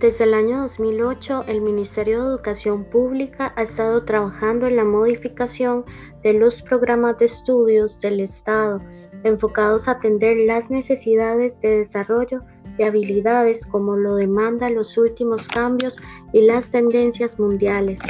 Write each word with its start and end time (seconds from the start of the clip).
Desde 0.00 0.24
el 0.24 0.34
año 0.34 0.60
2008, 0.60 1.44
el 1.48 1.62
Ministerio 1.62 2.22
de 2.22 2.28
Educación 2.28 2.84
Pública 2.84 3.54
ha 3.56 3.62
estado 3.62 4.04
trabajando 4.04 4.66
en 4.66 4.76
la 4.76 4.84
modificación 4.84 5.86
de 6.22 6.34
los 6.34 6.60
programas 6.60 7.16
de 7.16 7.24
estudios 7.24 7.98
del 8.02 8.20
Estado 8.20 8.82
enfocados 9.24 9.88
a 9.88 9.92
atender 9.92 10.36
las 10.36 10.70
necesidades 10.70 11.60
de 11.62 11.78
desarrollo 11.78 12.42
de 12.76 12.84
habilidades 12.84 13.66
como 13.66 13.96
lo 13.96 14.16
demandan 14.16 14.74
los 14.74 14.98
últimos 14.98 15.48
cambios 15.48 15.96
y 16.32 16.42
las 16.42 16.70
tendencias 16.70 17.40
mundiales. 17.40 18.00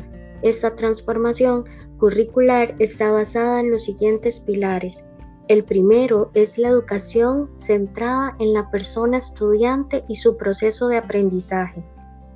Esta 0.43 0.75
transformación 0.75 1.65
curricular 1.99 2.75
está 2.81 3.13
basada 3.13 3.61
en 3.61 3.71
los 3.71 3.85
siguientes 3.85 4.41
pilares. 4.41 5.09
El 5.49 5.63
primero 5.65 6.31
es 6.35 6.59
la 6.59 6.69
educación 6.69 7.51
centrada 7.57 8.35
en 8.41 8.53
la 8.53 8.69
persona 8.71 9.19
estudiante 9.19 10.05
y 10.09 10.17
su 10.17 10.37
proceso 10.37 10.89
de 10.89 10.97
aprendizaje. 10.97 11.85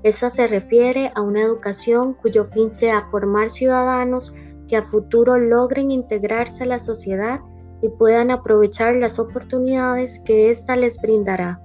Esta 0.05 0.31
se 0.31 0.47
refiere 0.47 1.11
a 1.17 1.21
una 1.21 1.43
educación 1.43 2.15
cuyo 2.15 2.45
fin 2.45 2.71
sea 2.71 3.09
formar 3.11 3.51
ciudadanos 3.51 4.33
que 4.69 4.77
a 4.77 4.85
futuro 4.85 5.39
logren 5.39 5.91
integrarse 5.91 6.63
a 6.63 6.69
la 6.69 6.79
sociedad 6.79 7.41
y 7.83 7.89
puedan 7.89 8.31
aprovechar 8.31 8.95
las 8.95 9.19
oportunidades 9.19 10.21
que 10.21 10.51
ésta 10.51 10.77
les 10.77 11.01
brindará. 11.03 11.61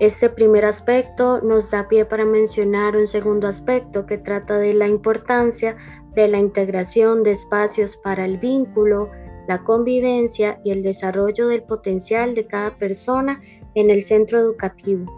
Este 0.00 0.30
primer 0.30 0.64
aspecto 0.64 1.40
nos 1.42 1.70
da 1.70 1.86
pie 1.86 2.06
para 2.06 2.24
mencionar 2.24 2.96
un 2.96 3.06
segundo 3.06 3.46
aspecto 3.46 4.06
que 4.06 4.18
trata 4.18 4.58
de 4.58 4.74
la 4.74 4.88
importancia 4.88 5.76
de 6.14 6.26
la 6.26 6.38
integración 6.38 7.22
de 7.22 7.32
espacios 7.32 7.96
para 7.98 8.24
el 8.24 8.38
vínculo, 8.38 9.10
la 9.48 9.62
convivencia 9.64 10.60
y 10.64 10.70
el 10.70 10.82
desarrollo 10.82 11.48
del 11.48 11.62
potencial 11.62 12.34
de 12.34 12.46
cada 12.46 12.70
persona 12.76 13.40
en 13.74 13.90
el 13.90 14.02
centro 14.02 14.38
educativo. 14.38 15.10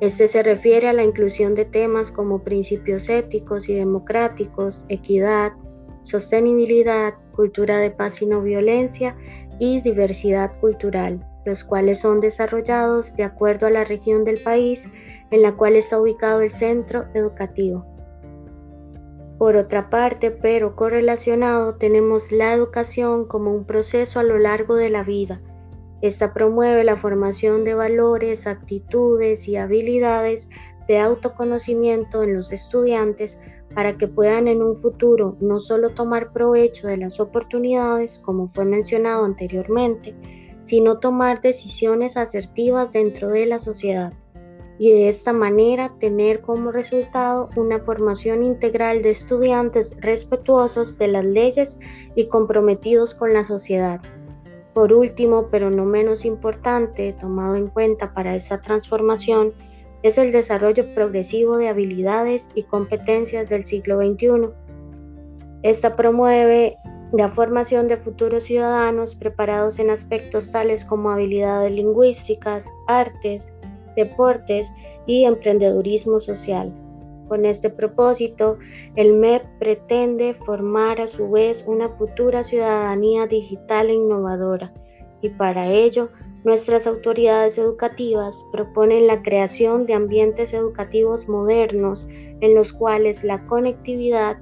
Este 0.00 0.26
se 0.28 0.42
refiere 0.42 0.88
a 0.88 0.92
la 0.92 1.04
inclusión 1.04 1.54
de 1.54 1.64
temas 1.64 2.10
como 2.10 2.40
principios 2.40 3.08
éticos 3.08 3.68
y 3.68 3.74
democráticos, 3.74 4.84
equidad, 4.88 5.52
sostenibilidad, 6.02 7.14
cultura 7.32 7.78
de 7.78 7.90
paz 7.90 8.20
y 8.20 8.26
no 8.26 8.42
violencia 8.42 9.16
y 9.58 9.80
diversidad 9.80 10.58
cultural, 10.60 11.24
los 11.44 11.64
cuales 11.64 12.00
son 12.00 12.20
desarrollados 12.20 13.16
de 13.16 13.24
acuerdo 13.24 13.66
a 13.66 13.70
la 13.70 13.84
región 13.84 14.24
del 14.24 14.38
país 14.40 14.88
en 15.30 15.42
la 15.42 15.52
cual 15.52 15.76
está 15.76 16.00
ubicado 16.00 16.40
el 16.40 16.50
centro 16.50 17.06
educativo. 17.14 17.93
Por 19.38 19.56
otra 19.56 19.90
parte, 19.90 20.30
pero 20.30 20.76
correlacionado, 20.76 21.74
tenemos 21.74 22.30
la 22.30 22.52
educación 22.52 23.26
como 23.26 23.52
un 23.52 23.64
proceso 23.64 24.20
a 24.20 24.22
lo 24.22 24.38
largo 24.38 24.76
de 24.76 24.90
la 24.90 25.02
vida. 25.02 25.40
Esta 26.02 26.32
promueve 26.32 26.84
la 26.84 26.96
formación 26.96 27.64
de 27.64 27.74
valores, 27.74 28.46
actitudes 28.46 29.48
y 29.48 29.56
habilidades 29.56 30.50
de 30.86 30.98
autoconocimiento 30.98 32.22
en 32.22 32.34
los 32.34 32.52
estudiantes 32.52 33.40
para 33.74 33.96
que 33.96 34.06
puedan 34.06 34.46
en 34.46 34.62
un 34.62 34.76
futuro 34.76 35.36
no 35.40 35.58
solo 35.58 35.90
tomar 35.90 36.32
provecho 36.32 36.86
de 36.86 36.98
las 36.98 37.18
oportunidades, 37.18 38.18
como 38.18 38.46
fue 38.46 38.64
mencionado 38.64 39.24
anteriormente, 39.24 40.14
sino 40.62 41.00
tomar 41.00 41.40
decisiones 41.40 42.16
asertivas 42.16 42.92
dentro 42.92 43.28
de 43.28 43.46
la 43.46 43.58
sociedad 43.58 44.12
y 44.78 44.90
de 44.92 45.08
esta 45.08 45.32
manera 45.32 45.92
tener 45.98 46.40
como 46.40 46.72
resultado 46.72 47.48
una 47.56 47.78
formación 47.78 48.42
integral 48.42 49.02
de 49.02 49.10
estudiantes 49.10 49.94
respetuosos 50.00 50.98
de 50.98 51.08
las 51.08 51.24
leyes 51.24 51.78
y 52.14 52.26
comprometidos 52.26 53.14
con 53.14 53.32
la 53.32 53.44
sociedad. 53.44 54.00
Por 54.72 54.92
último, 54.92 55.48
pero 55.50 55.70
no 55.70 55.84
menos 55.84 56.24
importante, 56.24 57.12
tomado 57.12 57.54
en 57.54 57.68
cuenta 57.68 58.12
para 58.12 58.34
esta 58.34 58.60
transformación, 58.60 59.52
es 60.02 60.18
el 60.18 60.32
desarrollo 60.32 60.92
progresivo 60.94 61.56
de 61.56 61.68
habilidades 61.68 62.50
y 62.54 62.64
competencias 62.64 63.48
del 63.48 63.64
siglo 63.64 63.98
XXI. 63.98 64.50
Esta 65.62 65.96
promueve 65.96 66.76
la 67.12 67.28
formación 67.28 67.86
de 67.86 67.96
futuros 67.96 68.44
ciudadanos 68.44 69.14
preparados 69.14 69.78
en 69.78 69.90
aspectos 69.90 70.50
tales 70.50 70.84
como 70.84 71.10
habilidades 71.10 71.70
lingüísticas, 71.70 72.66
artes, 72.88 73.56
deportes 73.96 74.72
y 75.06 75.24
emprendedurismo 75.24 76.20
social. 76.20 76.72
Con 77.28 77.46
este 77.46 77.70
propósito, 77.70 78.58
el 78.96 79.14
MEP 79.14 79.42
pretende 79.58 80.34
formar 80.34 81.00
a 81.00 81.06
su 81.06 81.30
vez 81.30 81.64
una 81.66 81.88
futura 81.88 82.44
ciudadanía 82.44 83.26
digital 83.26 83.88
e 83.88 83.94
innovadora 83.94 84.72
y 85.22 85.30
para 85.30 85.66
ello 85.68 86.10
nuestras 86.44 86.86
autoridades 86.86 87.56
educativas 87.56 88.44
proponen 88.52 89.06
la 89.06 89.22
creación 89.22 89.86
de 89.86 89.94
ambientes 89.94 90.52
educativos 90.52 91.26
modernos 91.26 92.06
en 92.10 92.54
los 92.54 92.74
cuales 92.74 93.24
la 93.24 93.46
conectividad 93.46 94.36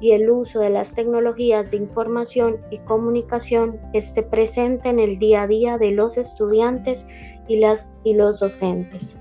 y 0.00 0.12
el 0.12 0.30
uso 0.30 0.60
de 0.60 0.70
las 0.70 0.94
tecnologías 0.94 1.70
de 1.70 1.78
información 1.78 2.58
y 2.70 2.78
comunicación 2.78 3.80
esté 3.92 4.22
presente 4.22 4.88
en 4.88 4.98
el 4.98 5.18
día 5.18 5.42
a 5.42 5.46
día 5.46 5.78
de 5.78 5.90
los 5.90 6.16
estudiantes 6.16 7.06
y, 7.48 7.56
las, 7.56 7.94
y 8.04 8.14
los 8.14 8.40
docentes. 8.40 9.18